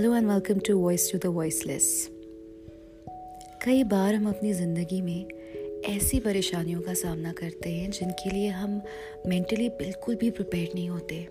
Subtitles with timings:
[0.00, 2.10] Hello and welcome to voice to the voiceless.
[3.64, 5.28] कई बार हम अपनी ज़िंदगी में
[5.86, 8.80] ऐसी परेशानियों का सामना करते हैं जिनके लिए हम
[9.26, 11.22] मेंटली बिल्कुल भी प्रिपेयर नहीं होते।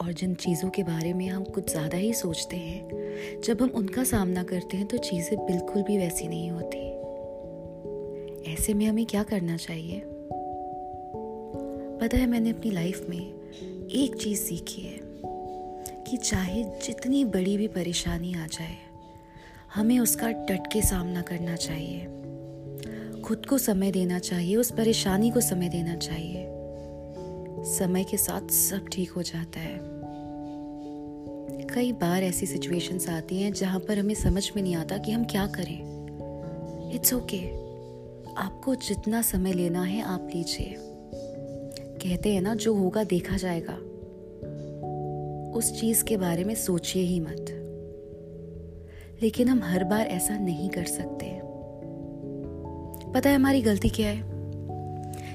[0.00, 4.04] और जिन चीज़ों के बारे में हम कुछ ज़्यादा ही सोचते हैं, जब हम उनका
[4.04, 6.78] सामना करते हैं तो चीज़ें बिल्कुल भी वैसी नहीं होती।
[8.52, 10.02] ऐसे में हमें क्या करना चाहिए?
[12.00, 15.09] पता है मैंने अपनी लाइफ में एक चीज़ सीखी है।
[16.10, 18.76] कि चाहे जितनी बड़ी भी परेशानी आ जाए,
[19.74, 22.04] हमें उसका डट के सामना करना चाहिए।
[23.20, 26.46] खुद को समय देना चाहिए, उस परेशानी को समय देना चाहिए।
[27.64, 29.78] समय के साथ सब ठीक हो जाता है।
[31.74, 35.24] कई बार ऐसी सिचुएशंस आती हैं जहाँ पर हमें समझ में नहीं आता कि हम
[35.24, 35.90] क्या करें।
[36.94, 37.60] It's okay okay.
[38.36, 40.74] आपको जितना समय लेना है, आप लीजिए।
[42.02, 43.78] कहते हैं ना, जो होगा, देखा जाएगा।
[45.52, 47.56] उस चीज़ के बारे में सोचिए ही मत।
[49.22, 51.38] लेकिन हम हर बार ऐसा नहीं कर सकते।
[53.12, 54.28] पता है हमारी गलती क्या है?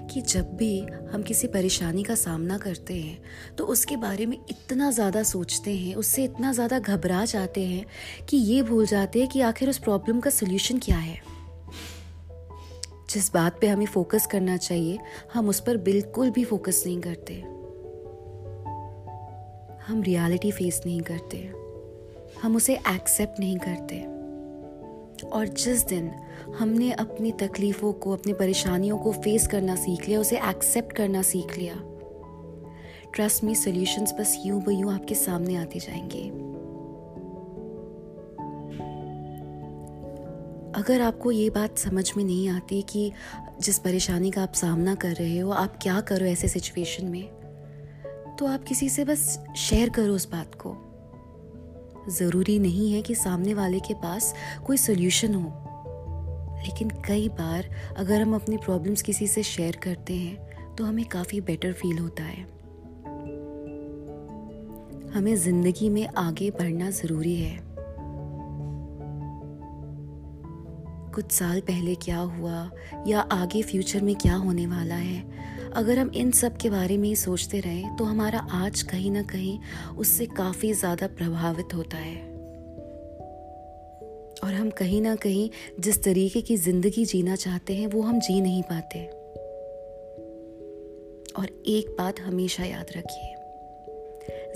[0.07, 0.79] कि जब भी
[1.11, 5.95] हम किसी परेशानी का सामना करते हैं तो उसके बारे में इतना ज़्यादा सोचते हैं,
[5.95, 7.85] उससे इतना ज़्यादा घबरा जाते हैं
[8.29, 11.19] कि ये भूल जाते हैं कि आखिर उस प्रॉब्लम का सोल्यूशन क्या है।
[13.09, 14.99] जिस बात पे हमें फोकस करना चाहिए,
[15.33, 17.54] हम उस पर बिल्कुल भी फोकस नहीं करते।
[19.87, 21.37] हम रियलिटी फेस नहीं करते।
[22.41, 23.99] हम उसे एक्सेप्ट नहीं करते।
[25.27, 26.11] और जिस दिन
[26.59, 31.57] हमने अपनी तकलीफ़ों को, अपनी परेशानियों को फेस करना सीख लिया, उसे एक्सेप्ट करना सीख
[31.57, 31.75] लिया
[33.13, 36.29] ट्रस्ट मी सोल्यूशंस बस यूँ ब यूँ आपके सामने आते जाएँगे।
[40.81, 43.11] अगर आपको ये बात समझ में नहीं आती कि
[43.61, 47.44] जिस परेशानी का आप सामना कर रहे हो, आप क्या करो ऐसे सिचुएशन में?
[48.39, 50.75] तो आप किसी से बस शेयर करो उस बात को।
[52.11, 54.33] ज़रूरी नहीं है कि सामने वाले के पास
[54.65, 55.51] कोई सोल्यूशन हो।
[56.57, 61.41] लेकिन कई बार अगर हम अपनी प्रॉब्लम्स किसी से शेयर करते हैं तो हमें काफ़ी
[61.41, 62.43] बेटर फील होता है।
[65.11, 67.57] हमें ज़िंदगी में आगे बढ़ना ज़रूरी है।
[71.13, 72.69] कुछ साल पहले क्या हुआ,
[73.07, 77.07] या आगे फ्यूचर में क्या होने वाला है अगर हम इन सब के बारे में
[77.09, 79.57] ही सोचते रहें तो हमारा आज कहीं ना कहीं
[79.97, 82.15] उससे काफ़ी ज़्यादा प्रभावित होता है।
[84.43, 85.49] और हम कहीं ना कहीं
[85.79, 89.05] जिस तरीके की ज़िंदगी जीना चाहते हैं, वो हम जी नहीं पाते।
[91.33, 93.33] और एक बात हमेशा याद रखिए,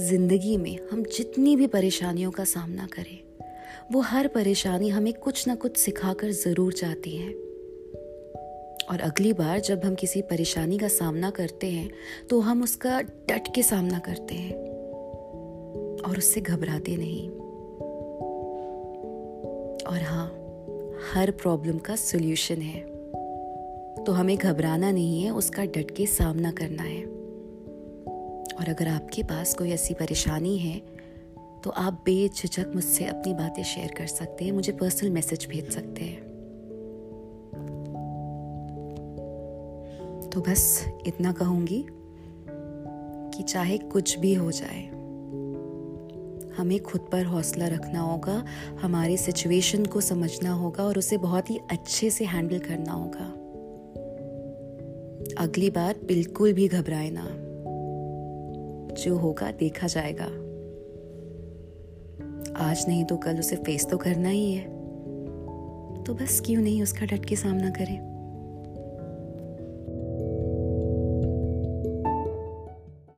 [0.01, 3.19] ज़िंदगी में हम जितनी भी परेशानियों का सामना करें,
[3.91, 7.29] वो हर परेशानी हमें कुछ ना कुछ सिखाकर ज़रूर जाती है।
[8.89, 11.89] और अगली बार जब हम किसी परेशानी का सामना करते हैं
[12.29, 14.55] तो हम उसका डट के सामना करते हैं
[16.01, 17.29] और उससे घबराते नहीं।
[19.81, 20.25] और हाँ
[21.13, 22.81] हर प्रॉब्लम का सोल्यूशन है।
[24.05, 27.03] तो हमें घबराना नहीं है, उसका डट के सामना करना है।
[28.53, 30.77] और अगर आपके पास कोई ऐसी परेशानी है
[31.63, 35.98] तो आप बेझिझक मुझसे अपनी बातें शेयर कर सकते हैं, मुझे पर्सनल मैसेज भेज सकते
[35.98, 35.98] हैं।
[40.39, 41.85] तो बस इतना कहूँगी
[43.37, 44.85] कि चाहे कुछ भी हो जाए,
[46.57, 48.45] हमें खुद पर हौसला रखना होगा,
[48.81, 53.25] हमारे सिचुएशन को समझना होगा और उसे बहुत ही अच्छे से हैंडल करना होगा।
[55.43, 57.27] अगली बार बिल्कुल भी घबराए ना।
[58.93, 60.25] जो होगा देखा जाएगा।
[62.69, 64.63] आज नहीं तो कल उसे फेस तो करना ही है।
[66.03, 68.18] तो बस क्यों नहीं उसका डट के सामना करें?